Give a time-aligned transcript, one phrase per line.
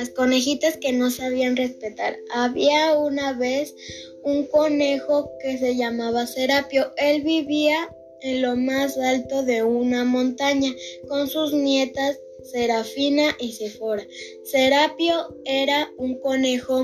[0.00, 2.16] las conejitas que no sabían respetar.
[2.32, 3.74] Había una vez
[4.22, 6.90] un conejo que se llamaba Serapio.
[6.96, 10.74] Él vivía en lo más alto de una montaña
[11.06, 12.18] con sus nietas
[12.50, 14.06] Serafina y Sefora.
[14.44, 16.82] Serapio era un conejo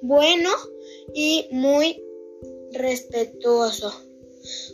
[0.00, 0.50] bueno
[1.14, 2.02] y muy
[2.72, 3.94] respetuoso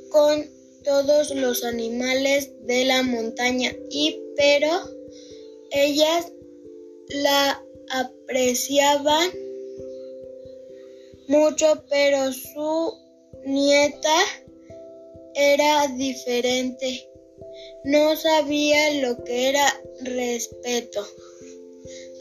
[0.08, 0.46] con
[0.84, 4.70] todos los animales de la montaña y pero
[5.70, 6.32] ellas
[7.10, 9.30] la apreciaban
[11.28, 12.94] mucho, pero su
[13.44, 14.18] nieta
[15.34, 17.08] era diferente.
[17.84, 21.06] No sabía lo que era respeto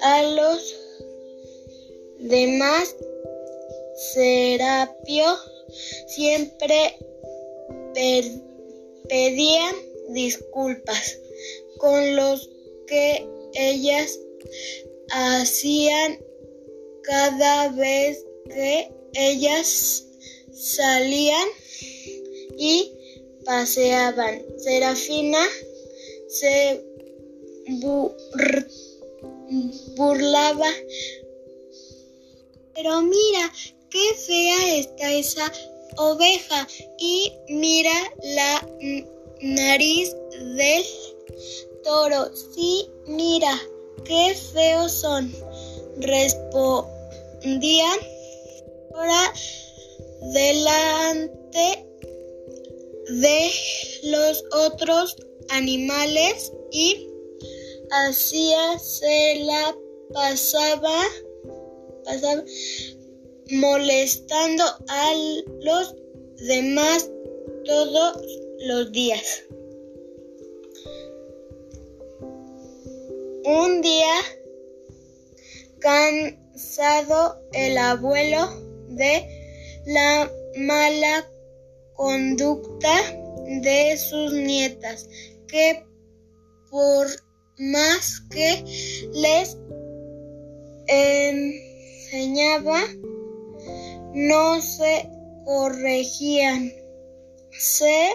[0.01, 0.75] a los
[2.19, 2.95] demás.
[4.13, 5.25] Serapio
[6.07, 6.97] siempre
[9.09, 9.73] pedía
[10.09, 11.17] disculpas
[11.77, 12.49] con los
[12.85, 14.19] que ellas
[15.12, 16.20] hacían
[17.03, 20.06] cada vez que ellas
[20.52, 21.48] salían
[22.58, 22.92] y
[23.45, 24.44] paseaban.
[24.58, 25.44] Serafina
[26.28, 26.84] se
[29.95, 30.72] burlaba.
[32.75, 33.52] Pero mira,
[33.90, 35.52] qué fea está esa
[35.98, 36.68] oveja
[37.00, 38.68] y mira la
[39.42, 40.16] nariz
[40.56, 40.84] del
[41.84, 42.30] toro.
[42.53, 43.59] Sí, mira,
[44.06, 45.34] qué feos son.
[45.98, 48.00] Respondían
[48.94, 49.34] ahora
[50.34, 51.88] delante
[53.09, 53.50] de
[54.03, 55.16] los otros
[55.50, 57.08] animales y
[57.92, 59.75] hacía se la
[60.14, 61.03] pasaba,
[62.03, 62.44] pasaba
[63.52, 65.14] molestando a
[65.62, 65.95] los
[66.38, 67.09] demás
[67.66, 68.22] todos
[68.59, 69.44] los días.
[73.50, 74.14] Un día,
[75.80, 78.46] cansado el abuelo
[78.90, 79.25] de
[79.85, 81.25] la mala
[81.94, 82.94] conducta
[83.62, 85.07] de sus nietas,
[85.47, 85.81] que
[86.69, 87.07] por
[87.57, 88.66] más que
[89.13, 89.57] les
[90.88, 92.81] enseñaba,
[94.13, 95.09] no se
[95.46, 96.74] corregían.
[97.57, 98.09] Se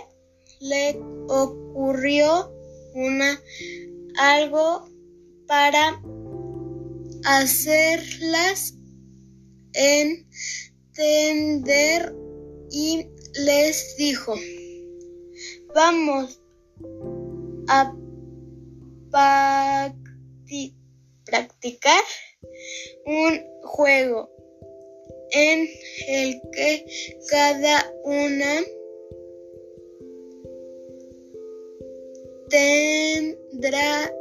[0.61, 1.01] le
[1.31, 2.53] ocurrió
[2.95, 3.43] una
[4.19, 4.92] algo
[5.47, 6.01] para
[7.25, 8.75] hacerlas
[9.75, 10.95] entender
[12.71, 13.07] y
[13.45, 14.35] les dijo,
[15.75, 16.41] vamos
[17.69, 17.95] a
[21.25, 22.03] practicar
[23.07, 24.31] un juego
[25.33, 25.69] en
[26.09, 26.85] el que
[27.31, 28.61] cada una
[32.49, 34.13] tendrá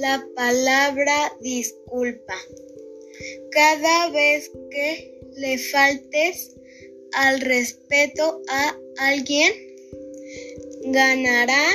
[0.00, 2.34] la palabra disculpa.
[3.50, 6.56] Cada vez que le faltes
[7.12, 9.52] al respeto a alguien,
[10.86, 11.66] ganará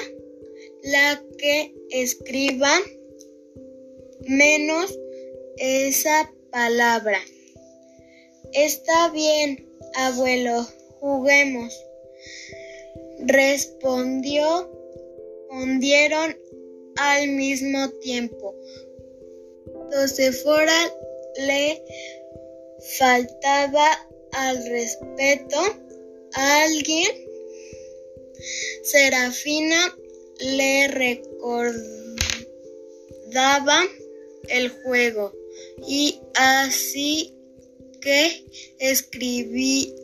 [0.81, 2.73] la que escriba
[4.21, 4.97] menos
[5.57, 7.21] esa palabra.
[8.53, 10.67] Está bien, abuelo,
[10.99, 11.79] juguemos.
[13.19, 14.75] Respondió
[15.55, 16.35] respondieron
[16.97, 18.55] al mismo tiempo.
[19.91, 20.93] Josefora
[21.37, 21.81] le
[22.97, 25.57] faltaba al respeto
[26.33, 27.11] a alguien.
[28.83, 29.95] Serafina
[30.39, 31.83] le recordaba
[34.49, 35.33] el juego
[35.87, 37.33] y así
[38.01, 38.45] que
[38.79, 39.95] escribí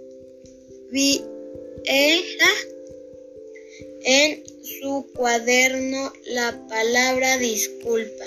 [1.84, 2.47] era
[4.03, 4.44] en
[4.79, 8.25] su cuaderno la palabra disculpa,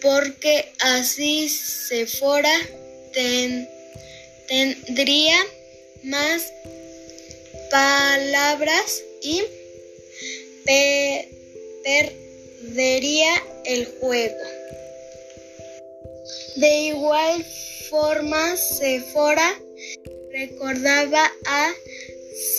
[0.00, 2.52] porque así se fuera
[4.48, 5.36] tendría
[6.02, 6.52] más
[7.70, 9.42] palabras y
[11.82, 14.44] perdería el juego.
[16.56, 17.44] De igual
[17.90, 19.58] forma, Sephora
[20.32, 21.72] recordaba a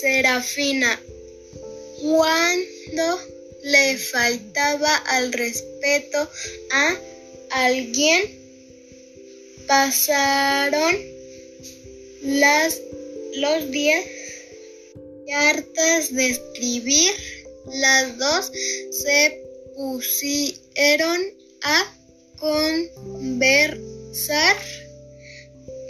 [0.00, 1.00] Serafina
[2.00, 3.20] cuando
[3.62, 6.30] le faltaba al respeto
[6.70, 6.96] a
[7.50, 8.22] alguien,
[9.66, 10.96] pasaron
[12.22, 12.80] las,
[13.36, 14.04] los días
[15.34, 17.12] hartas de escribir,
[17.66, 18.50] las dos
[18.90, 19.44] se
[19.76, 21.20] pusieron
[21.62, 21.94] a
[22.38, 23.76] conversar.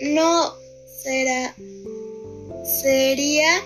[0.01, 0.55] No
[1.03, 1.55] será
[2.83, 3.63] sería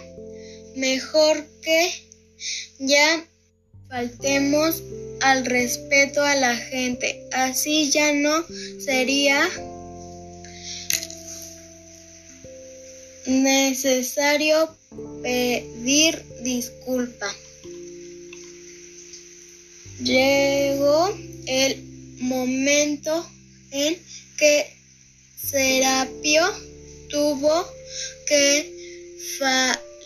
[0.75, 2.12] mejor que
[2.79, 3.25] ya
[3.89, 4.83] faltemos
[5.21, 7.25] al respeto a la gente.
[7.33, 8.45] Así ya no
[8.85, 9.49] sería
[13.27, 14.75] necesario
[15.23, 17.33] pedir disculpa.
[20.03, 21.17] Llegó
[21.47, 23.27] el momento
[23.71, 23.97] en
[24.37, 24.77] que
[25.37, 26.43] Serapio
[27.09, 27.67] tuvo
[28.27, 28.73] que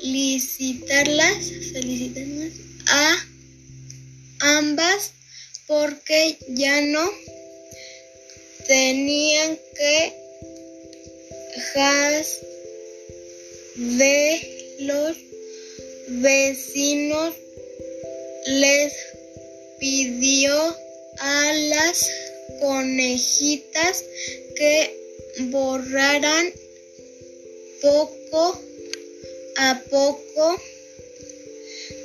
[0.01, 2.53] felicitarlas, felicitarlas
[2.87, 3.27] a
[4.41, 5.13] ambas
[5.67, 7.11] porque ya no
[8.67, 10.13] tenían que
[11.73, 12.39] jas
[13.75, 15.17] de los
[16.09, 17.35] vecinos.
[18.47, 18.93] Les
[19.81, 20.77] pidió
[21.19, 22.09] a las
[22.61, 24.05] conejitas
[24.55, 24.97] que
[25.51, 26.53] borraran
[27.83, 28.66] poco
[29.59, 30.61] a poco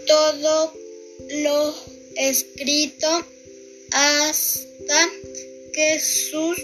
[0.07, 0.73] todo
[1.29, 1.75] lo
[2.15, 3.25] escrito
[3.91, 5.09] hasta
[5.73, 6.57] que sus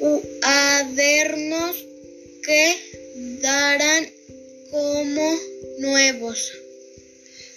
[0.00, 1.76] cuadernos
[2.42, 4.10] quedaran
[4.70, 5.38] como
[5.78, 6.52] nuevos.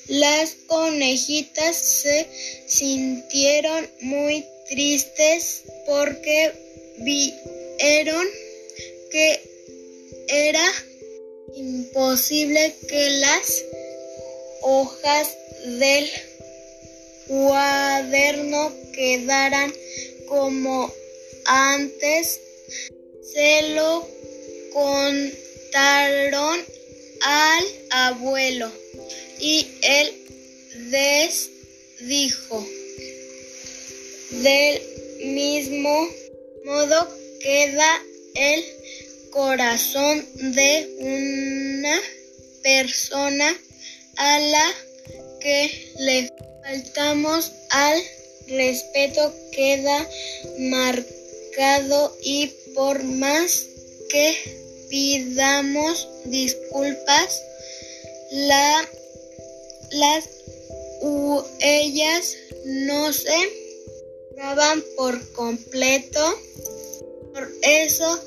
[0.07, 2.27] Las conejitas se
[2.67, 6.53] sintieron muy tristes porque
[6.99, 8.25] vieron
[9.11, 9.41] que
[10.27, 10.73] era
[11.55, 13.63] imposible que las
[14.61, 15.35] hojas
[15.79, 16.09] del
[17.27, 19.73] cuaderno quedaran
[20.27, 20.91] como
[21.45, 22.39] antes.
[23.33, 24.07] Se lo
[24.73, 26.59] contaron
[27.21, 28.71] al abuelo
[29.39, 30.13] y él
[30.89, 31.49] les
[32.01, 32.65] dijo,
[34.31, 34.81] del
[35.25, 36.07] mismo
[36.65, 37.07] modo
[37.39, 38.03] queda
[38.35, 38.76] el
[39.37, 41.95] corazón de una
[42.63, 43.55] persona
[44.15, 44.73] a la
[45.39, 48.01] que le faltamos al
[48.47, 50.09] respeto queda
[50.57, 53.63] marcado y por más
[54.09, 54.35] que
[54.89, 57.39] pidamos disculpas,
[58.31, 58.89] la,
[59.91, 60.23] las
[61.59, 62.35] ellas
[62.65, 63.37] no se
[64.35, 66.39] graban por completo.
[67.35, 68.19] Por eso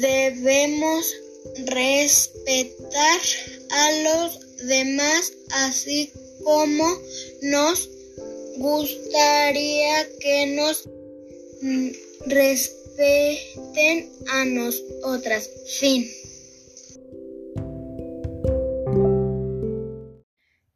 [0.00, 1.14] debemos
[1.66, 3.20] respetar
[3.70, 6.10] a los demás así
[6.42, 6.84] como
[7.42, 7.88] nos
[8.58, 10.88] gustaría que nos
[12.26, 15.50] respeten a nosotras.
[15.78, 16.06] Fin.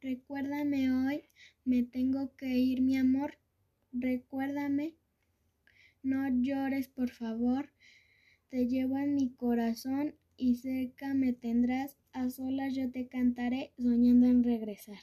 [0.01, 1.23] Recuérdame hoy,
[1.65, 3.37] me tengo que ir, mi amor.
[3.91, 4.95] Recuérdame,
[6.03, 7.69] no llores, por favor.
[8.51, 11.97] Te llevo en mi corazón y cerca me tendrás.
[12.13, 14.99] A solas yo te cantaré soñando en regresar.